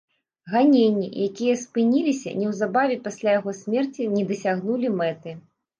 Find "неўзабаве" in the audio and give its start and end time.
2.41-2.95